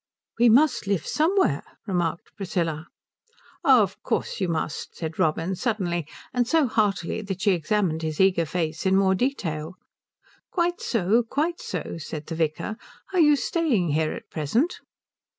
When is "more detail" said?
8.95-9.75